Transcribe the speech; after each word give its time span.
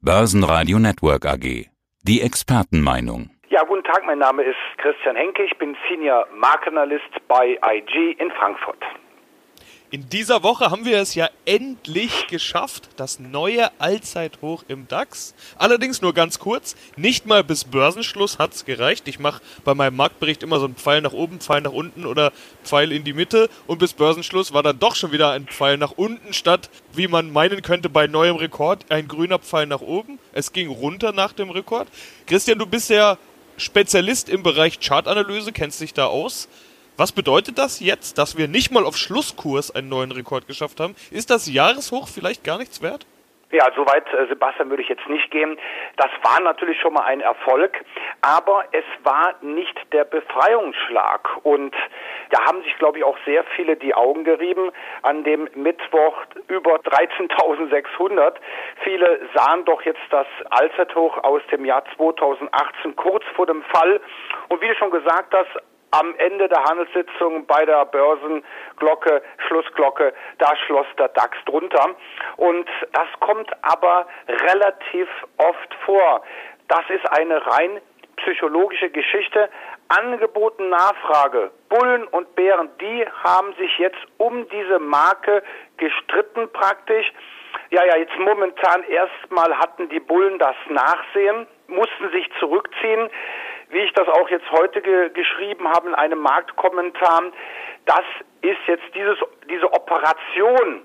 Börsenradio 0.00 0.78
Network 0.78 1.26
AG. 1.26 1.66
Die 2.04 2.20
Expertenmeinung. 2.22 3.30
Ja, 3.48 3.64
guten 3.64 3.82
Tag, 3.82 4.04
mein 4.06 4.20
Name 4.20 4.44
ist 4.44 4.56
Christian 4.76 5.16
Henke, 5.16 5.42
ich 5.42 5.58
bin 5.58 5.76
Senior 5.88 6.24
Markenanalyst 6.36 7.10
bei 7.26 7.58
IG 7.60 8.12
in 8.12 8.30
Frankfurt. 8.30 8.78
In 9.90 10.10
dieser 10.10 10.42
Woche 10.42 10.70
haben 10.70 10.84
wir 10.84 10.98
es 10.98 11.14
ja 11.14 11.30
endlich 11.46 12.26
geschafft, 12.26 12.90
das 12.96 13.18
neue 13.18 13.70
Allzeithoch 13.80 14.64
im 14.68 14.86
DAX. 14.86 15.34
Allerdings 15.56 16.02
nur 16.02 16.12
ganz 16.12 16.38
kurz, 16.38 16.76
nicht 16.96 17.24
mal 17.24 17.42
bis 17.42 17.64
Börsenschluss 17.64 18.38
hat 18.38 18.52
es 18.52 18.66
gereicht. 18.66 19.08
Ich 19.08 19.18
mache 19.18 19.40
bei 19.64 19.72
meinem 19.72 19.96
Marktbericht 19.96 20.42
immer 20.42 20.58
so 20.58 20.66
einen 20.66 20.74
Pfeil 20.74 21.00
nach 21.00 21.14
oben, 21.14 21.40
Pfeil 21.40 21.62
nach 21.62 21.72
unten 21.72 22.04
oder 22.04 22.34
Pfeil 22.64 22.92
in 22.92 23.02
die 23.02 23.14
Mitte 23.14 23.48
und 23.66 23.78
bis 23.78 23.94
Börsenschluss 23.94 24.52
war 24.52 24.62
dann 24.62 24.78
doch 24.78 24.94
schon 24.94 25.10
wieder 25.10 25.30
ein 25.30 25.46
Pfeil 25.46 25.78
nach 25.78 25.92
unten 25.92 26.34
statt, 26.34 26.68
wie 26.92 27.08
man 27.08 27.32
meinen 27.32 27.62
könnte 27.62 27.88
bei 27.88 28.06
neuem 28.06 28.36
Rekord, 28.36 28.84
ein 28.90 29.08
grüner 29.08 29.38
Pfeil 29.38 29.64
nach 29.64 29.80
oben. 29.80 30.18
Es 30.34 30.52
ging 30.52 30.68
runter 30.68 31.12
nach 31.12 31.32
dem 31.32 31.48
Rekord. 31.48 31.88
Christian, 32.26 32.58
du 32.58 32.66
bist 32.66 32.90
ja 32.90 33.16
Spezialist 33.56 34.28
im 34.28 34.42
Bereich 34.42 34.80
Chartanalyse, 34.80 35.52
kennst 35.52 35.80
dich 35.80 35.94
da 35.94 36.06
aus. 36.06 36.46
Was 36.98 37.12
bedeutet 37.12 37.58
das 37.58 37.78
jetzt, 37.78 38.18
dass 38.18 38.36
wir 38.36 38.48
nicht 38.48 38.72
mal 38.72 38.84
auf 38.84 38.96
Schlusskurs 38.96 39.72
einen 39.72 39.88
neuen 39.88 40.10
Rekord 40.10 40.48
geschafft 40.48 40.80
haben? 40.80 40.96
Ist 41.12 41.30
das 41.30 41.46
Jahreshoch 41.46 42.08
vielleicht 42.08 42.42
gar 42.42 42.58
nichts 42.58 42.82
wert? 42.82 43.06
Ja, 43.52 43.68
soweit, 43.76 44.12
äh, 44.12 44.26
Sebastian, 44.26 44.68
würde 44.68 44.82
ich 44.82 44.88
jetzt 44.88 45.08
nicht 45.08 45.30
gehen. 45.30 45.56
Das 45.96 46.10
war 46.24 46.40
natürlich 46.40 46.80
schon 46.80 46.94
mal 46.94 47.04
ein 47.04 47.20
Erfolg, 47.20 47.84
aber 48.20 48.64
es 48.72 48.84
war 49.04 49.36
nicht 49.42 49.78
der 49.92 50.06
Befreiungsschlag. 50.06 51.38
Und 51.44 51.72
da 52.30 52.44
haben 52.46 52.64
sich, 52.64 52.76
glaube 52.78 52.98
ich, 52.98 53.04
auch 53.04 53.16
sehr 53.24 53.44
viele 53.54 53.76
die 53.76 53.94
Augen 53.94 54.24
gerieben 54.24 54.72
an 55.02 55.22
dem 55.22 55.48
Mittwoch 55.54 56.16
über 56.48 56.80
13.600. 56.80 58.34
Viele 58.82 59.20
sahen 59.36 59.64
doch 59.66 59.82
jetzt 59.82 60.02
das 60.10 60.26
Allzeithoch 60.50 61.16
aus 61.22 61.42
dem 61.52 61.64
Jahr 61.64 61.84
2018 61.96 62.96
kurz 62.96 63.22
vor 63.36 63.46
dem 63.46 63.62
Fall. 63.62 64.00
Und 64.48 64.60
wie 64.60 64.66
du 64.66 64.74
schon 64.74 64.90
gesagt 64.90 65.32
hast, 65.32 65.62
am 65.90 66.14
Ende 66.18 66.48
der 66.48 66.62
Handelssitzung 66.64 67.46
bei 67.46 67.64
der 67.64 67.84
Börsenglocke, 67.86 69.22
Schlussglocke, 69.46 70.12
da 70.38 70.56
schloss 70.66 70.86
der 70.98 71.08
DAX 71.08 71.36
drunter. 71.46 71.96
Und 72.36 72.68
das 72.92 73.08
kommt 73.20 73.50
aber 73.62 74.06
relativ 74.28 75.08
oft 75.38 75.74
vor. 75.84 76.22
Das 76.68 76.82
ist 76.90 77.06
eine 77.12 77.44
rein 77.46 77.80
psychologische 78.16 78.90
Geschichte. 78.90 79.48
Angeboten 79.88 80.68
Nachfrage. 80.68 81.50
Bullen 81.68 82.04
und 82.08 82.34
Bären, 82.34 82.68
die 82.80 83.06
haben 83.24 83.54
sich 83.54 83.78
jetzt 83.78 84.00
um 84.18 84.48
diese 84.50 84.78
Marke 84.78 85.42
gestritten 85.78 86.50
praktisch. 86.52 87.10
Ja, 87.70 87.84
ja, 87.84 87.96
jetzt 87.96 88.18
momentan 88.18 88.82
erstmal 88.84 89.56
hatten 89.56 89.88
die 89.88 90.00
Bullen 90.00 90.38
das 90.38 90.56
Nachsehen, 90.68 91.46
mussten 91.68 92.10
sich 92.10 92.28
zurückziehen 92.38 93.08
wie 93.70 93.78
ich 93.78 93.92
das 93.92 94.08
auch 94.08 94.28
jetzt 94.28 94.50
heute 94.50 94.80
ge 94.80 95.10
geschrieben 95.10 95.68
habe 95.68 95.88
in 95.88 95.94
einem 95.94 96.20
Marktkommentar, 96.20 97.24
das 97.86 98.04
ist 98.42 98.60
jetzt 98.66 98.84
dieses, 98.94 99.18
diese 99.48 99.72
Operation 99.72 100.84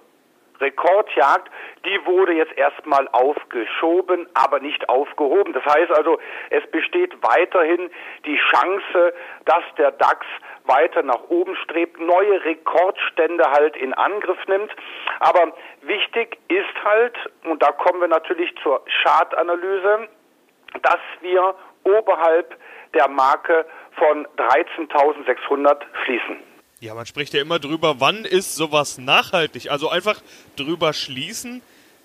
Rekordjagd, 0.60 1.50
die 1.86 2.06
wurde 2.06 2.34
jetzt 2.34 2.58
erstmal 2.58 3.08
aufgeschoben, 3.12 4.28
aber 4.34 4.60
nicht 4.60 4.88
aufgehoben. 4.88 5.54
Das 5.54 5.66
heißt 5.66 5.92
also, 5.92 6.20
es 6.50 6.66
besteht 6.72 7.12
weiterhin 7.22 7.90
die 8.26 8.38
Chance, 8.38 9.14
dass 9.46 9.64
der 9.78 9.92
DAX 9.92 10.26
weiter 10.66 11.04
nach 11.04 11.24
oben 11.30 11.56
strebt, 11.58 12.00
neue 12.00 12.44
Rekordstände 12.46 13.44
halt 13.52 13.76
in 13.76 13.94
Angriff 13.94 14.40
nimmt. 14.48 14.74
Aber 15.20 15.54
wichtig 15.82 16.38
ist 16.48 16.84
halt, 16.84 17.16
und 17.44 17.62
da 17.62 17.72
kommen 17.72 18.00
wir 18.00 18.08
natürlich 18.08 18.56
zur 18.64 18.84
Chartanalyse, 19.04 20.08
dass 20.82 21.02
wir 21.22 21.56
oberhalb 21.84 22.58
der 22.94 23.08
Marke 23.08 23.66
von 23.98 24.28
13.600 24.38 25.78
schließen. 26.06 26.38
Ja, 26.80 26.94
man 26.96 27.06
spricht 27.06 27.34
ja 27.34 27.42
immer 27.42 27.60
drüber, 27.60 27.96
wann 28.00 28.26
ist 28.26 28.56
sowas 28.56 28.98
nachhaltig? 28.98 29.72
Also 29.72 29.90
einfach 29.90 30.22
drüber 30.58 30.94
schließen, 30.94 31.62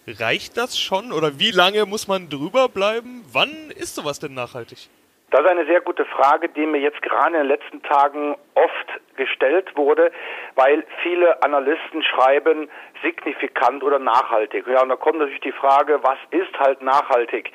reicht 0.07 0.57
das 0.57 0.79
schon? 0.79 1.13
Oder 1.13 1.39
wie 1.39 1.51
lange 1.51 1.85
muss 1.85 2.07
man 2.07 2.29
drüber 2.29 2.69
bleiben? 2.69 3.25
Wann 3.33 3.71
ist 3.71 3.97
sowas 3.97 4.21
denn 4.21 4.35
nachhaltig? 4.35 4.89
Das 5.31 5.43
ist 5.43 5.47
eine 5.47 5.67
sehr 5.67 5.83
gute 5.83 6.07
Frage, 6.07 6.49
die 6.49 6.65
mir 6.65 6.81
jetzt 6.81 7.03
gerade 7.03 7.29
in 7.29 7.35
den 7.35 7.49
letzten 7.49 7.83
Tagen 7.83 8.35
oft 8.55 9.17
gestellt 9.17 9.77
wurde, 9.77 10.11
weil 10.55 10.85
viele 11.03 11.43
Analysten 11.43 12.03
schreiben 12.03 12.71
signifikant 13.03 13.83
oder 13.83 13.99
nachhaltig. 13.99 14.67
Ja, 14.67 14.83
und 14.83 14.89
da 14.89 14.97
kommt 14.97 15.19
natürlich 15.19 15.43
die 15.43 15.53
Frage, 15.53 16.03
was 16.03 16.17
ist 16.31 16.59
halt 16.59 16.81
nachhaltig? 16.81 17.53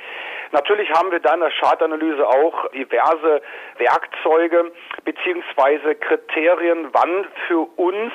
Natürlich 0.51 0.91
haben 0.91 1.09
wir 1.09 1.19
da 1.19 1.33
in 1.33 1.39
der 1.39 1.49
Chartanalyse 1.49 2.27
auch 2.27 2.69
diverse 2.71 3.41
Werkzeuge 3.79 4.71
beziehungsweise 5.03 5.95
Kriterien, 5.95 6.89
wann 6.91 7.25
für 7.47 7.67
uns 7.77 8.13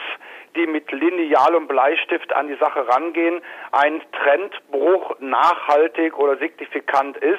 die 0.55 0.67
mit 0.67 0.91
Lineal 0.93 1.55
und 1.55 1.69
Bleistift 1.69 2.33
an 2.35 2.49
die 2.49 2.57
Sache 2.57 2.87
rangehen, 2.89 3.41
ein 3.73 4.03
Trendbruch 4.13 5.17
nachhaltig 5.21 6.19
oder 6.19 6.37
signifikant 6.39 7.17
ist. 7.19 7.39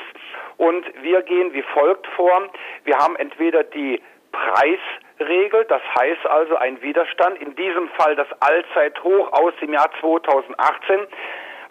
Und 0.59 0.85
wir 1.01 1.21
gehen 1.21 1.53
wie 1.53 1.61
folgt 1.61 2.05
vor. 2.17 2.49
Wir 2.83 2.97
haben 2.97 3.15
entweder 3.15 3.63
die 3.63 4.01
Preisregel, 4.33 5.63
das 5.69 5.81
heißt 5.97 6.25
also 6.25 6.57
ein 6.57 6.81
Widerstand, 6.81 7.41
in 7.41 7.55
diesem 7.55 7.87
Fall 7.91 8.17
das 8.17 8.27
Allzeithoch 8.41 9.31
aus 9.31 9.53
dem 9.61 9.71
Jahr 9.71 9.89
2018, 10.01 11.07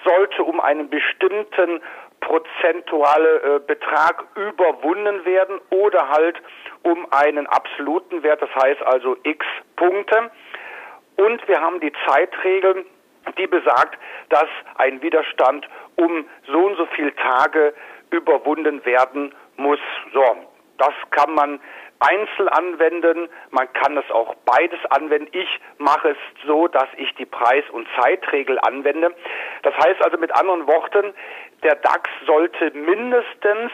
sollte 0.07 0.43
um 0.43 0.59
einen 0.61 0.89
bestimmten 0.89 1.83
prozentuale 2.21 3.57
äh, 3.57 3.61
Betrag 3.67 4.25
überwunden 4.35 5.23
werden 5.27 5.61
oder 5.69 6.09
halt 6.09 6.41
um 6.83 7.07
einen 7.13 7.47
absoluten 7.47 8.23
Wert, 8.23 8.41
das 8.41 8.55
heißt 8.55 8.83
also 8.85 9.19
x 9.23 9.45
Punkte. 9.77 10.31
Und 11.17 11.47
wir 11.47 11.61
haben 11.61 11.79
die 11.81 11.93
Zeitregel, 12.07 12.87
die 13.37 13.47
besagt, 13.47 13.99
dass 14.31 14.49
ein 14.77 15.03
Widerstand 15.03 15.69
um 15.97 16.25
so 16.47 16.59
und 16.59 16.77
so 16.77 16.87
viele 16.87 17.15
Tage 17.17 17.75
überwunden 18.11 18.85
werden 18.85 19.35
muss. 19.57 19.81
So, 20.13 20.25
das 20.79 20.93
kann 21.11 21.35
man 21.35 21.61
einzeln 22.01 22.49
anwenden, 22.49 23.29
man 23.51 23.73
kann 23.73 23.97
es 23.97 24.09
auch 24.11 24.35
beides 24.45 24.79
anwenden. 24.91 25.29
Ich 25.33 25.49
mache 25.79 26.11
es 26.11 26.17
so, 26.47 26.69
dass 26.69 26.89
ich 26.97 27.13
die 27.17 27.27
Preis- 27.27 27.69
und 27.71 27.89
Zeitregel 28.01 28.59
anwende. 28.61 29.15
Das 29.63 29.75
heißt 29.75 30.03
also 30.05 30.17
mit 30.19 30.35
anderen 30.37 30.67
Worten, 30.67 31.13
der 31.63 31.75
DAX 31.77 32.09
sollte 32.27 32.71
mindestens 32.71 33.73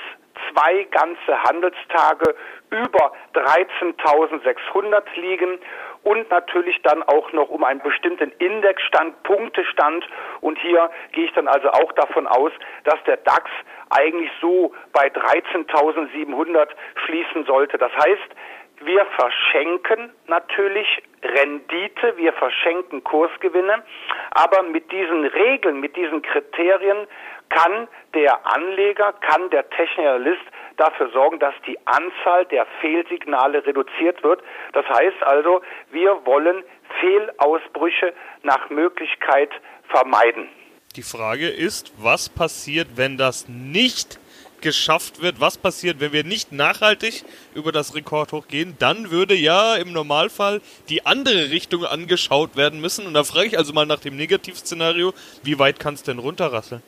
zwei 0.53 0.84
ganze 0.91 1.43
Handelstage 1.43 2.34
über 2.71 3.12
13.600 3.34 5.03
liegen 5.17 5.59
und 6.03 6.31
natürlich 6.31 6.81
dann 6.83 7.03
auch 7.03 7.33
noch 7.33 7.49
um 7.49 7.65
einen 7.65 7.81
bestimmten 7.81 8.31
Indexstand, 8.39 9.23
Punktestand. 9.23 10.06
Und 10.41 10.59
hier 10.59 10.91
gehe 11.12 11.25
ich 11.25 11.33
dann 11.33 11.49
also 11.49 11.71
auch 11.71 11.93
davon 11.93 12.27
aus, 12.27 12.53
dass 12.84 13.03
der 13.05 13.17
DAX 13.19 13.50
eigentlich 13.91 14.31
so 14.41 14.73
bei 14.93 15.09
13.700 15.09 16.69
schließen 17.06 17.44
sollte. 17.47 17.78
Das 17.78 17.93
heißt, 17.93 18.34
wir 18.81 19.06
verschenken 19.17 20.12
natürlich 20.27 21.03
Rendite, 21.23 22.17
wir 22.17 22.33
verschenken 22.34 23.03
Kursgewinne, 23.03 23.83
aber 24.31 24.62
mit 24.65 24.91
diesen 24.93 25.25
Regeln, 25.25 25.81
mit 25.81 25.97
diesen 25.97 26.21
Kriterien 26.21 27.06
kann 27.49 27.88
der 28.15 28.47
Anleger, 28.47 29.12
kann 29.21 29.50
der 29.50 29.69
Technikalist 29.71 30.43
dafür 30.77 31.10
sorgen, 31.10 31.38
dass 31.38 31.55
die 31.66 31.78
Anzahl 31.87 32.44
der 32.47 32.66
Fehlsignale 32.81 33.65
reduziert 33.65 34.22
wird. 34.22 34.43
Das 34.72 34.87
heißt 34.87 35.22
also, 35.22 35.62
wir 35.91 36.25
wollen 36.25 36.65
Fehlausbrüche 37.00 38.12
nach 38.43 38.71
Möglichkeit 38.71 39.50
vermeiden. 39.88 40.49
Die 40.97 41.03
Frage 41.03 41.49
ist, 41.49 41.93
was 41.99 42.28
passiert, 42.28 42.97
wenn 42.97 43.16
das 43.16 43.49
nicht 43.49 44.19
geschafft 44.61 45.20
wird, 45.20 45.41
was 45.41 45.58
passiert, 45.58 46.00
wenn 46.00 46.12
wir 46.12 46.25
nicht 46.25 46.50
nachhaltig 46.50 47.25
über 47.55 47.70
das 47.70 47.94
Rekordhoch 47.94 48.49
gehen, 48.49 48.76
dann 48.79 49.11
würde 49.11 49.35
ja 49.35 49.76
im 49.76 49.93
Normalfall 49.93 50.62
die 50.88 51.05
andere 51.05 51.50
Richtung 51.50 51.85
angeschaut 51.85 52.56
werden 52.56 52.81
müssen. 52.81 53.06
Und 53.06 53.14
da 53.14 53.25
frage 53.25 53.49
ich 53.49 53.58
also 53.58 53.73
mal 53.73 53.87
nach 53.87 54.00
dem 54.00 54.17
Negativszenario, 54.17 55.12
wie 55.43 55.58
weit 55.58 55.79
kann 55.79 55.94
es 55.94 56.02
denn 56.02 56.19
runterrasseln? 56.19 56.82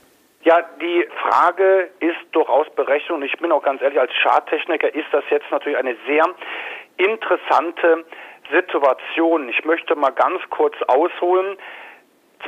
Ja, 0.46 0.62
die 0.80 1.04
Frage 1.22 1.90
ist 1.98 2.18
durchaus 2.30 2.70
berechtigt 2.76 3.10
und 3.10 3.24
ich 3.24 3.36
bin 3.38 3.50
auch 3.50 3.64
ganz 3.64 3.82
ehrlich, 3.82 3.98
als 3.98 4.12
Charttechniker 4.22 4.94
ist 4.94 5.08
das 5.10 5.24
jetzt 5.28 5.50
natürlich 5.50 5.76
eine 5.76 5.96
sehr 6.06 6.24
interessante 6.98 8.04
Situation. 8.52 9.48
Ich 9.48 9.64
möchte 9.64 9.96
mal 9.96 10.12
ganz 10.12 10.40
kurz 10.50 10.76
ausholen. 10.86 11.58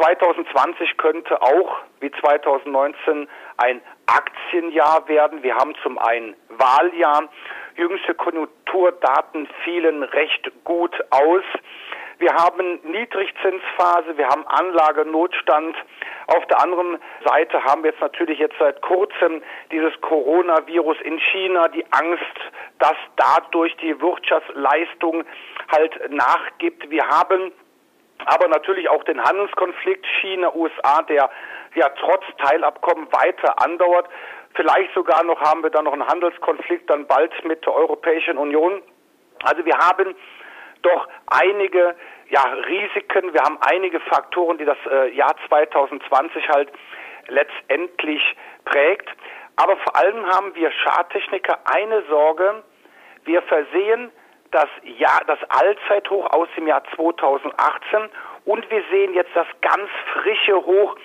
2020 0.00 0.96
könnte 0.96 1.42
auch 1.42 1.80
wie 1.98 2.12
2019 2.12 3.28
ein 3.56 3.80
Aktienjahr 4.06 5.08
werden. 5.08 5.42
Wir 5.42 5.56
haben 5.56 5.74
zum 5.82 5.98
einen 5.98 6.36
Wahljahr. 6.50 7.28
Jüngste 7.74 8.14
Konjunkturdaten 8.14 9.48
fielen 9.64 10.04
recht 10.04 10.52
gut 10.62 10.94
aus. 11.10 11.42
Wir 12.20 12.32
haben 12.32 12.78
Niedrigzinsphase, 12.84 14.16
wir 14.16 14.28
haben 14.28 14.46
Anlagenotstand. 14.46 15.76
Auf 16.28 16.44
der 16.46 16.62
anderen 16.62 16.98
Seite 17.24 17.64
haben 17.64 17.82
wir 17.82 17.90
jetzt 17.90 18.02
natürlich 18.02 18.38
jetzt 18.38 18.56
seit 18.58 18.82
kurzem 18.82 19.42
dieses 19.72 19.98
Coronavirus 20.02 20.98
in 21.00 21.18
China, 21.18 21.68
die 21.68 21.86
Angst, 21.90 22.36
dass 22.78 22.96
dadurch 23.16 23.74
die 23.78 23.98
Wirtschaftsleistung 23.98 25.24
halt 25.72 26.12
nachgibt. 26.12 26.90
Wir 26.90 27.06
haben 27.08 27.50
aber 28.26 28.46
natürlich 28.48 28.90
auch 28.90 29.02
den 29.04 29.24
Handelskonflikt 29.24 30.04
China-USA, 30.20 31.00
der 31.08 31.30
ja 31.74 31.88
trotz 31.98 32.24
Teilabkommen 32.46 33.10
weiter 33.10 33.62
andauert. 33.62 34.06
Vielleicht 34.52 34.92
sogar 34.92 35.24
noch 35.24 35.40
haben 35.40 35.62
wir 35.62 35.70
dann 35.70 35.84
noch 35.84 35.94
einen 35.94 36.06
Handelskonflikt 36.06 36.90
dann 36.90 37.06
bald 37.06 37.32
mit 37.46 37.64
der 37.64 37.72
Europäischen 37.72 38.36
Union. 38.36 38.82
Also 39.44 39.64
wir 39.64 39.78
haben 39.78 40.14
doch 40.82 41.08
einige 41.26 41.94
ja, 42.30 42.42
Risiken, 42.42 43.32
wir 43.32 43.40
haben 43.42 43.58
einige 43.60 44.00
Faktoren, 44.00 44.58
die 44.58 44.64
das 44.64 44.78
äh, 44.90 45.14
Jahr 45.14 45.34
2020 45.48 46.48
halt 46.48 46.70
letztendlich 47.28 48.22
prägt. 48.64 49.08
Aber 49.56 49.76
vor 49.78 49.96
allem 49.96 50.26
haben 50.26 50.54
wir 50.54 50.70
Schadtechniker 50.70 51.58
eine 51.64 52.02
Sorge, 52.02 52.62
wir 53.24 53.42
versehen 53.42 54.10
das 54.50 54.68
Jahr, 54.82 55.20
das 55.26 55.38
Allzeithoch 55.48 56.32
aus 56.32 56.48
dem 56.56 56.66
Jahr 56.66 56.82
2018 56.94 58.08
und 58.44 58.70
wir 58.70 58.82
sehen 58.90 59.14
jetzt 59.14 59.34
das 59.34 59.46
ganz 59.60 59.90
frische 60.14 60.56
Hoch 60.56 60.96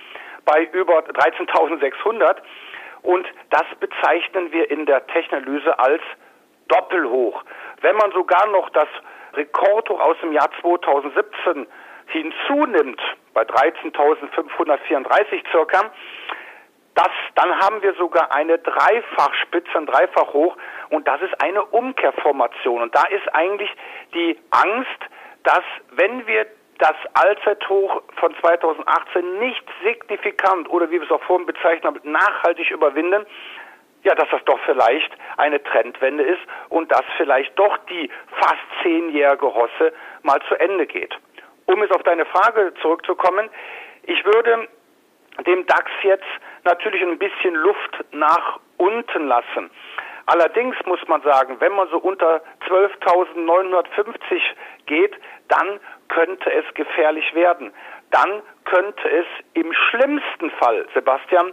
bei 0.45 0.63
über 0.71 0.99
13.600 0.99 2.37
und 3.01 3.27
das 3.49 3.65
bezeichnen 3.79 4.51
wir 4.51 4.69
in 4.71 4.85
der 4.85 5.05
Technalyse 5.07 5.77
als 5.77 6.01
Doppelhoch. 6.69 7.43
Wenn 7.81 7.95
man 7.97 8.11
sogar 8.11 8.47
noch 8.47 8.69
das 8.69 8.87
Rekordhoch 9.33 9.99
aus 9.99 10.17
dem 10.21 10.31
Jahr 10.31 10.49
2017 10.61 11.67
hinzunimmt, 12.07 13.01
bei 13.33 13.43
13.534 13.43 15.51
circa, 15.51 15.91
das, 16.95 17.09
dann 17.35 17.59
haben 17.59 17.81
wir 17.81 17.93
sogar 17.95 18.33
eine 18.33 18.59
Dreifachspitze, 18.59 19.75
ein 19.75 19.87
Dreifachhoch 19.87 20.55
und 20.89 21.07
das 21.07 21.21
ist 21.21 21.41
eine 21.41 21.65
Umkehrformation. 21.65 22.83
Und 22.83 22.95
da 22.95 23.03
ist 23.05 23.27
eigentlich 23.33 23.71
die 24.13 24.37
Angst, 24.51 24.99
dass 25.43 25.63
wenn 25.91 26.27
wir 26.27 26.45
das 26.77 26.95
Allzeithoch 27.13 28.03
von 28.19 28.35
2018 28.41 29.39
nicht 29.39 29.63
signifikant 29.83 30.69
oder 30.69 30.89
wie 30.89 30.99
wir 30.99 31.03
es 31.03 31.11
auch 31.11 31.23
vorhin 31.23 31.45
bezeichnet 31.45 31.85
haben, 31.85 31.99
nachhaltig 32.03 32.69
überwinden, 32.71 33.25
ja, 34.03 34.15
dass 34.15 34.29
das 34.29 34.43
doch 34.45 34.59
vielleicht 34.65 35.11
eine 35.37 35.61
Trendwende 35.63 36.23
ist 36.23 36.41
und 36.69 36.91
dass 36.91 37.03
vielleicht 37.17 37.57
doch 37.57 37.77
die 37.89 38.09
fast 38.39 38.63
zehnjährige 38.81 39.53
Hosse 39.53 39.93
mal 40.23 40.41
zu 40.47 40.55
Ende 40.59 40.85
geht. 40.85 41.17
Um 41.65 41.81
jetzt 41.81 41.95
auf 41.95 42.03
deine 42.03 42.25
Frage 42.25 42.73
zurückzukommen, 42.81 43.49
ich 44.03 44.23
würde 44.25 44.67
dem 45.47 45.65
DAX 45.65 45.89
jetzt 46.03 46.27
natürlich 46.63 47.01
ein 47.01 47.17
bisschen 47.17 47.55
Luft 47.55 48.03
nach 48.11 48.59
unten 48.77 49.27
lassen. 49.27 49.71
Allerdings 50.25 50.75
muss 50.85 51.05
man 51.07 51.21
sagen, 51.21 51.57
wenn 51.59 51.73
man 51.73 51.89
so 51.89 51.97
unter 51.97 52.41
12.950 52.67 54.41
geht, 54.85 55.13
dann 55.49 55.79
könnte 56.07 56.51
es 56.51 56.65
gefährlich 56.75 57.33
werden. 57.33 57.73
Dann 58.11 58.41
könnte 58.65 59.09
es 59.09 59.25
im 59.53 59.73
schlimmsten 59.73 60.51
Fall, 60.51 60.87
Sebastian, 60.93 61.51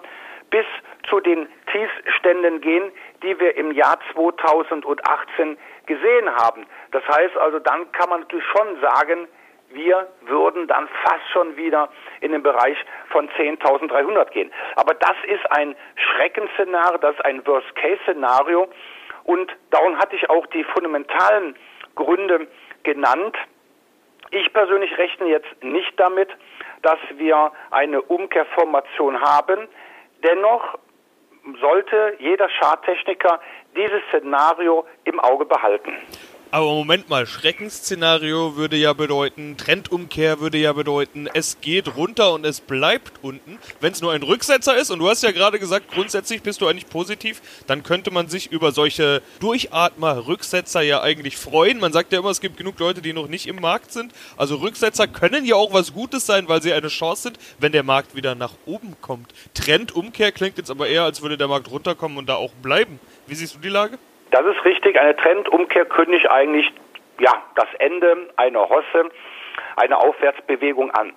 bis 0.50 0.67
zu 1.08 1.20
den 1.20 1.49
Tiefständen 1.72 2.61
gehen, 2.61 2.93
die 3.22 3.38
wir 3.38 3.56
im 3.56 3.72
Jahr 3.72 3.99
2018 4.12 5.58
gesehen 5.87 6.34
haben. 6.37 6.67
Das 6.93 7.06
heißt 7.06 7.37
also, 7.37 7.58
dann 7.58 7.90
kann 7.93 8.08
man 8.11 8.20
natürlich 8.20 8.46
schon 8.46 8.81
sagen, 8.81 9.28
wir 9.70 10.08
würden 10.22 10.67
dann 10.67 10.88
fast 11.05 11.28
schon 11.32 11.56
wieder 11.56 11.88
in 12.20 12.32
den 12.32 12.43
Bereich 12.43 12.76
von 13.11 13.28
10.300 13.31 14.31
gehen. 14.31 14.52
Aber 14.75 14.94
das 14.94 15.17
ist 15.26 15.50
ein 15.52 15.76
Schreckensszenario, 15.94 16.99
das 16.99 17.14
ist 17.14 17.25
ein 17.25 17.46
Worst-Case-Szenario. 17.46 18.69
Und 19.25 19.55
darum 19.70 19.96
hatte 19.99 20.16
ich 20.16 20.28
auch 20.28 20.46
die 20.49 20.64
fundamentalen 20.64 21.56
Gründe 21.94 22.49
genannt. 22.82 23.37
Ich 24.31 24.52
persönlich 24.52 24.96
rechne 24.99 25.26
jetzt 25.26 25.62
nicht 25.62 25.93
damit, 25.99 26.31
dass 26.82 26.99
wir 27.11 27.52
eine 27.70 28.02
Umkehrformation 28.02 29.20
haben. 29.20 29.69
Dennoch 30.25 30.78
sollte 31.60 32.16
jeder 32.19 32.48
Charttechniker 32.48 33.40
dieses 33.76 34.02
Szenario 34.08 34.84
im 35.04 35.20
Auge 35.20 35.44
behalten. 35.44 35.92
Aber 36.52 36.67
Moment 36.67 37.08
mal, 37.08 37.29
Schreckensszenario 37.29 38.56
würde 38.56 38.76
ja 38.76 38.93
bedeuten, 38.93 39.56
Trendumkehr 39.56 40.41
würde 40.41 40.58
ja 40.58 40.73
bedeuten, 40.73 41.29
es 41.32 41.61
geht 41.61 41.94
runter 41.94 42.32
und 42.32 42.44
es 42.44 42.61
bleibt 42.61 43.23
unten. 43.23 43.61
Wenn 43.81 43.93
es 43.93 44.00
nur 44.00 44.11
ein 44.11 44.25
Rücksetzer 44.25 44.76
ist, 44.76 44.91
und 44.91 44.99
du 44.99 45.08
hast 45.08 45.23
ja 45.23 45.31
gerade 45.31 45.61
gesagt, 45.61 45.93
grundsätzlich 45.93 46.43
bist 46.43 46.61
du 46.61 46.67
eigentlich 46.67 46.88
positiv, 46.88 47.41
dann 47.69 47.85
könnte 47.85 48.11
man 48.11 48.29
sich 48.29 48.50
über 48.50 48.73
solche 48.73 49.23
Durchatmer-Rücksetzer 49.38 50.81
ja 50.81 51.02
eigentlich 51.02 51.37
freuen. 51.37 51.79
Man 51.79 51.93
sagt 51.93 52.12
ja 52.12 52.19
immer, 52.19 52.31
es 52.31 52.41
gibt 52.41 52.56
genug 52.56 52.81
Leute, 52.81 53.00
die 53.00 53.12
noch 53.12 53.29
nicht 53.29 53.47
im 53.47 53.61
Markt 53.61 53.93
sind. 53.93 54.12
Also 54.37 54.56
Rücksetzer 54.56 55.06
können 55.06 55.44
ja 55.44 55.55
auch 55.55 55.73
was 55.73 55.93
Gutes 55.93 56.26
sein, 56.26 56.49
weil 56.49 56.62
sie 56.62 56.73
eine 56.73 56.88
Chance 56.88 57.23
sind, 57.23 57.38
wenn 57.61 57.70
der 57.70 57.85
Markt 57.85 58.17
wieder 58.17 58.35
nach 58.35 58.55
oben 58.67 58.97
kommt. 59.00 59.32
Trendumkehr 59.55 60.32
klingt 60.32 60.58
jetzt 60.58 60.73
aber 60.73 60.88
eher, 60.88 61.05
als 61.05 61.23
würde 61.23 61.38
der 61.38 61.47
Markt 61.47 61.70
runterkommen 61.70 62.19
und 62.19 62.29
da 62.29 62.35
auch 62.35 62.55
bleiben. 62.55 62.99
Wie 63.29 63.37
siehst 63.37 63.55
du 63.55 63.61
die 63.61 63.69
Lage? 63.69 64.00
Das 64.31 64.44
ist 64.47 64.65
richtig. 64.65 64.99
Eine 64.99 65.17
Trendumkehr 65.17 65.85
kündigt 65.87 66.29
eigentlich 66.31 66.73
ja, 67.19 67.32
das 67.55 67.69
Ende 67.79 68.29
einer 68.37 68.69
Hosse, 68.69 69.11
eine 69.77 69.99
Aufwärtsbewegung 69.99 70.91
an. 70.93 71.12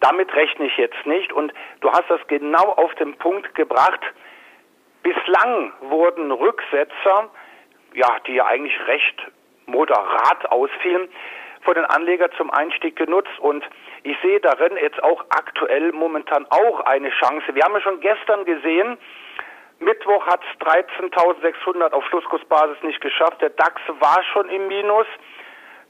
Damit 0.00 0.34
rechne 0.34 0.66
ich 0.66 0.76
jetzt 0.76 1.06
nicht 1.06 1.32
und 1.32 1.52
du 1.80 1.90
hast 1.90 2.04
das 2.08 2.20
genau 2.28 2.72
auf 2.72 2.94
den 2.96 3.16
Punkt 3.16 3.54
gebracht. 3.54 4.00
Bislang 5.02 5.72
wurden 5.80 6.30
Rücksetzer, 6.30 7.30
ja, 7.94 8.18
die 8.26 8.34
ja 8.34 8.46
eigentlich 8.46 8.74
recht 8.86 9.26
moderat 9.66 10.50
ausfielen, 10.50 11.08
von 11.62 11.74
den 11.74 11.84
Anlegern 11.86 12.30
zum 12.36 12.50
Einstieg 12.50 12.96
genutzt 12.96 13.38
und 13.40 13.64
ich 14.02 14.16
sehe 14.22 14.40
darin 14.40 14.76
jetzt 14.80 15.02
auch 15.02 15.24
aktuell 15.30 15.92
momentan 15.92 16.46
auch 16.50 16.80
eine 16.80 17.10
Chance. 17.10 17.54
Wir 17.54 17.62
haben 17.64 17.74
ja 17.74 17.80
schon 17.80 18.00
gestern 18.00 18.44
gesehen, 18.44 18.98
Mittwoch 19.78 20.26
hat 20.26 20.40
es 20.42 20.66
13.600 20.66 21.92
auf 21.92 22.04
Schlusskursbasis 22.06 22.82
nicht 22.82 23.00
geschafft. 23.00 23.40
Der 23.42 23.50
DAX 23.50 23.80
war 24.00 24.22
schon 24.32 24.48
im 24.48 24.68
Minus. 24.68 25.06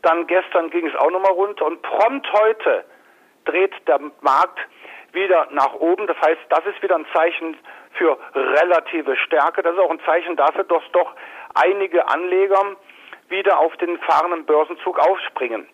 Dann 0.02 0.26
gestern 0.26 0.70
ging 0.70 0.86
es 0.86 0.94
auch 0.96 1.10
nochmal 1.10 1.32
runter 1.32 1.66
und 1.66 1.82
prompt 1.82 2.30
heute 2.32 2.84
dreht 3.44 3.72
der 3.86 4.00
Markt 4.20 4.58
wieder 5.12 5.48
nach 5.50 5.74
oben. 5.74 6.06
Das 6.06 6.16
heißt, 6.20 6.40
das 6.48 6.66
ist 6.66 6.82
wieder 6.82 6.96
ein 6.96 7.06
Zeichen 7.14 7.56
für 7.92 8.18
relative 8.34 9.16
Stärke. 9.16 9.62
Das 9.62 9.74
ist 9.74 9.80
auch 9.80 9.90
ein 9.90 10.00
Zeichen 10.04 10.36
dafür, 10.36 10.64
dass 10.64 10.82
doch 10.92 11.14
einige 11.54 12.06
Anleger 12.08 12.76
wieder 13.28 13.58
auf 13.58 13.76
den 13.78 13.98
fahrenden 14.00 14.44
Börsenzug 14.44 14.98
aufspringen. 14.98 15.66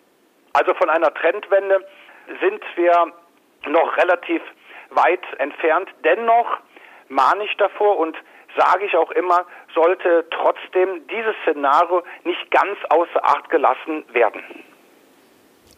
Also 0.53 0.75
von 0.75 0.91
einer 0.91 1.13
Trendwende 1.15 1.87
sind 2.41 2.63
wir 2.77 3.13
noch 3.67 3.97
relativ 3.97 4.43
weit 4.91 5.25
entfernt. 5.39 5.89
Dennoch 6.05 6.59
mahne 7.13 7.45
ich 7.45 7.57
davor 7.57 7.99
und 7.99 8.17
sage 8.57 8.85
ich 8.85 8.97
auch 8.97 9.11
immer, 9.13 9.47
sollte 9.75 10.27
trotzdem 10.31 11.07
dieses 11.09 11.35
Szenario 11.43 12.03
nicht 12.25 12.51
ganz 12.51 12.79
außer 12.91 13.25
Acht 13.25 13.49
gelassen 13.51 14.05
werden. 14.13 14.43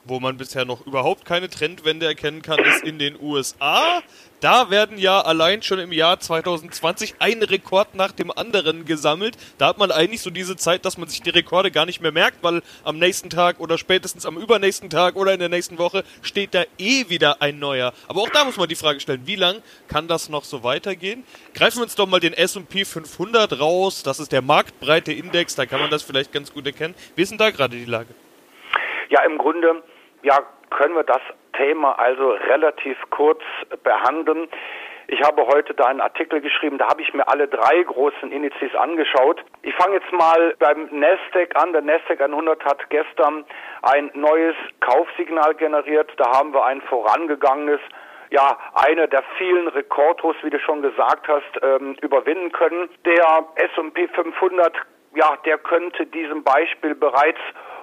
Wo 0.06 0.20
man 0.20 0.36
bisher 0.36 0.66
noch 0.66 0.86
überhaupt 0.86 1.24
keine 1.24 1.48
Trendwende 1.48 2.04
erkennen 2.04 2.42
kann, 2.42 2.58
ist 2.58 2.84
in 2.84 2.98
den 2.98 3.18
USA. 3.18 4.02
Da 4.40 4.68
werden 4.68 4.98
ja 4.98 5.22
allein 5.22 5.62
schon 5.62 5.78
im 5.78 5.92
Jahr 5.92 6.20
2020 6.20 7.14
ein 7.20 7.42
Rekord 7.42 7.94
nach 7.94 8.12
dem 8.12 8.30
anderen 8.30 8.84
gesammelt. 8.84 9.38
Da 9.56 9.68
hat 9.68 9.78
man 9.78 9.90
eigentlich 9.90 10.20
so 10.20 10.28
diese 10.28 10.56
Zeit, 10.56 10.84
dass 10.84 10.98
man 10.98 11.08
sich 11.08 11.22
die 11.22 11.30
Rekorde 11.30 11.70
gar 11.70 11.86
nicht 11.86 12.02
mehr 12.02 12.12
merkt, 12.12 12.42
weil 12.42 12.60
am 12.84 12.98
nächsten 12.98 13.30
Tag 13.30 13.60
oder 13.60 13.78
spätestens 13.78 14.26
am 14.26 14.36
übernächsten 14.36 14.90
Tag 14.90 15.16
oder 15.16 15.32
in 15.32 15.40
der 15.40 15.48
nächsten 15.48 15.78
Woche 15.78 16.04
steht 16.20 16.52
da 16.52 16.64
eh 16.76 17.08
wieder 17.08 17.40
ein 17.40 17.58
neuer. 17.58 17.94
Aber 18.06 18.20
auch 18.20 18.28
da 18.28 18.44
muss 18.44 18.58
man 18.58 18.68
die 18.68 18.74
Frage 18.74 19.00
stellen, 19.00 19.22
wie 19.24 19.36
lang 19.36 19.62
kann 19.88 20.06
das 20.06 20.28
noch 20.28 20.44
so 20.44 20.62
weitergehen? 20.62 21.24
Greifen 21.54 21.78
wir 21.78 21.84
uns 21.84 21.94
doch 21.94 22.06
mal 22.06 22.20
den 22.20 22.34
S&P 22.34 22.84
500 22.84 23.58
raus. 23.58 24.02
Das 24.02 24.20
ist 24.20 24.32
der 24.32 24.42
marktbreite 24.42 25.14
Index, 25.14 25.54
da 25.54 25.64
kann 25.64 25.80
man 25.80 25.88
das 25.88 26.02
vielleicht 26.02 26.32
ganz 26.32 26.52
gut 26.52 26.66
erkennen. 26.66 26.94
Wie 27.16 27.22
ist 27.22 27.30
denn 27.30 27.38
da 27.38 27.48
gerade 27.48 27.76
die 27.78 27.86
Lage? 27.86 28.14
Ja, 29.08 29.22
im 29.24 29.38
Grunde 29.38 29.82
ja, 30.24 30.38
können 30.70 30.96
wir 30.96 31.04
das 31.04 31.20
Thema 31.56 31.98
also 31.98 32.30
relativ 32.30 32.98
kurz 33.10 33.42
behandeln. 33.82 34.48
Ich 35.06 35.22
habe 35.22 35.46
heute 35.46 35.74
da 35.74 35.84
einen 35.84 36.00
Artikel 36.00 36.40
geschrieben, 36.40 36.78
da 36.78 36.88
habe 36.88 37.02
ich 37.02 37.12
mir 37.12 37.28
alle 37.28 37.46
drei 37.46 37.82
großen 37.82 38.32
Indizes 38.32 38.74
angeschaut. 38.74 39.44
Ich 39.62 39.74
fange 39.74 39.96
jetzt 39.96 40.10
mal 40.12 40.54
beim 40.58 40.88
Nasdaq 40.90 41.54
an. 41.56 41.72
Der 41.74 41.82
Nasdaq 41.82 42.22
100 42.22 42.64
hat 42.64 42.88
gestern 42.88 43.44
ein 43.82 44.10
neues 44.14 44.56
Kaufsignal 44.80 45.54
generiert. 45.54 46.10
Da 46.16 46.32
haben 46.32 46.54
wir 46.54 46.64
ein 46.64 46.80
vorangegangenes, 46.80 47.80
ja, 48.30 48.58
einer 48.74 49.06
der 49.06 49.22
vielen 49.36 49.68
Rekordhochs, 49.68 50.38
wie 50.42 50.50
du 50.50 50.58
schon 50.58 50.80
gesagt 50.80 51.28
hast, 51.28 51.62
ähm, 51.62 51.96
überwinden 52.00 52.50
können. 52.52 52.88
Der 53.04 53.44
S&P 53.56 54.08
500, 54.08 54.74
ja, 55.14 55.36
der 55.44 55.58
könnte 55.58 56.06
diesem 56.06 56.42
Beispiel 56.42 56.94
bereits 56.94 57.40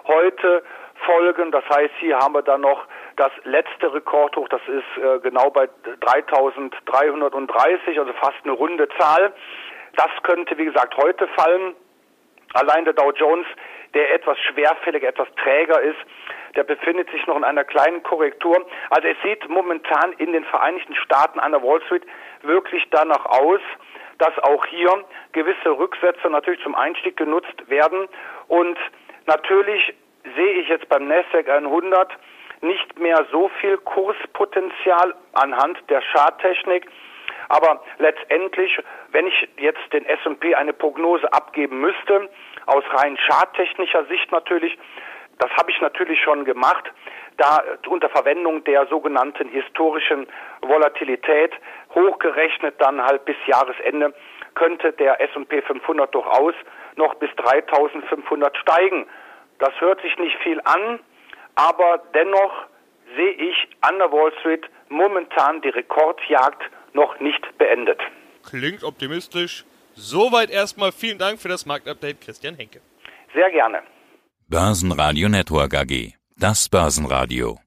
heute 0.07 0.63
folgen. 1.05 1.51
Das 1.51 1.63
heißt, 1.69 1.93
hier 1.99 2.17
haben 2.17 2.33
wir 2.33 2.41
dann 2.41 2.61
noch 2.61 2.85
das 3.15 3.31
letzte 3.43 3.93
Rekordhoch, 3.93 4.47
das 4.49 4.61
ist 4.67 5.03
äh, 5.03 5.19
genau 5.19 5.49
bei 5.49 5.69
3330, 5.99 7.99
also 7.99 8.13
fast 8.13 8.37
eine 8.43 8.53
runde 8.53 8.87
Zahl. 8.97 9.33
Das 9.95 10.09
könnte, 10.23 10.57
wie 10.57 10.65
gesagt, 10.65 10.95
heute 10.97 11.27
fallen. 11.29 11.75
Allein 12.53 12.85
der 12.85 12.93
Dow 12.93 13.11
Jones, 13.11 13.45
der 13.93 14.13
etwas 14.13 14.37
schwerfälliger, 14.39 15.07
etwas 15.07 15.27
träger 15.35 15.81
ist, 15.81 15.99
der 16.55 16.63
befindet 16.63 17.09
sich 17.11 17.25
noch 17.27 17.37
in 17.37 17.43
einer 17.43 17.63
kleinen 17.63 18.03
Korrektur. 18.03 18.65
Also 18.89 19.07
es 19.07 19.17
sieht 19.23 19.47
momentan 19.47 20.13
in 20.13 20.33
den 20.33 20.43
Vereinigten 20.45 20.95
Staaten 20.95 21.39
an 21.39 21.51
der 21.51 21.63
Wall 21.63 21.81
Street 21.83 22.05
wirklich 22.41 22.85
danach 22.91 23.25
aus, 23.25 23.61
dass 24.17 24.37
auch 24.39 24.65
hier 24.65 25.05
gewisse 25.31 25.71
Rücksätze 25.71 26.29
natürlich 26.29 26.61
zum 26.61 26.75
Einstieg 26.75 27.17
genutzt 27.17 27.69
werden. 27.69 28.07
Und 28.47 28.77
natürlich 29.25 29.93
sehe 30.35 30.53
ich 30.61 30.67
jetzt 30.67 30.87
beim 30.89 31.07
Nasdaq 31.07 31.49
100 31.49 32.11
nicht 32.61 32.99
mehr 32.99 33.25
so 33.31 33.49
viel 33.59 33.77
Kurspotenzial 33.77 35.15
anhand 35.33 35.77
der 35.89 36.01
Charttechnik. 36.01 36.85
Aber 37.49 37.83
letztendlich, 37.97 38.77
wenn 39.11 39.27
ich 39.27 39.49
jetzt 39.57 39.81
den 39.91 40.05
S&P 40.05 40.55
eine 40.55 40.73
Prognose 40.73 41.31
abgeben 41.33 41.81
müsste, 41.81 42.29
aus 42.65 42.83
rein 42.93 43.17
charttechnischer 43.17 44.05
Sicht 44.05 44.31
natürlich, 44.31 44.77
das 45.39 45.49
habe 45.51 45.71
ich 45.71 45.81
natürlich 45.81 46.21
schon 46.21 46.45
gemacht, 46.45 46.91
da 47.37 47.63
unter 47.87 48.09
Verwendung 48.09 48.63
der 48.63 48.85
sogenannten 48.87 49.49
historischen 49.49 50.27
Volatilität 50.61 51.53
hochgerechnet 51.95 52.75
dann 52.79 53.03
halt 53.03 53.25
bis 53.25 53.35
Jahresende 53.47 54.13
könnte 54.53 54.91
der 54.93 55.19
S&P 55.21 55.61
500 55.61 56.13
durchaus 56.13 56.53
noch 56.95 57.15
bis 57.15 57.29
3500 57.37 58.55
steigen. 58.57 59.07
Das 59.61 59.79
hört 59.79 60.01
sich 60.01 60.17
nicht 60.17 60.35
viel 60.43 60.59
an, 60.63 60.99
aber 61.53 62.01
dennoch 62.15 62.51
sehe 63.15 63.33
ich 63.33 63.55
an 63.81 63.99
der 63.99 64.11
Wall 64.11 64.33
Street 64.39 64.65
momentan 64.89 65.61
die 65.61 65.69
Rekordjagd 65.69 66.63
noch 66.93 67.19
nicht 67.19 67.43
beendet. 67.59 67.99
Klingt 68.43 68.83
optimistisch. 68.83 69.63
Soweit 69.93 70.49
erstmal 70.49 70.91
vielen 70.91 71.19
Dank 71.19 71.39
für 71.39 71.47
das 71.47 71.67
Marktupdate, 71.67 72.19
Christian 72.21 72.55
Henke. 72.55 72.81
Sehr 73.35 73.51
gerne. 73.51 73.83
Börsenradio 74.47 75.29
Network 75.29 75.75
AG. 75.75 76.13
Das 76.37 76.67
Börsenradio. 76.67 77.59